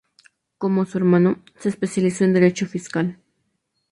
[0.57, 3.19] Como su hermano, se especializó en derecho fiscal.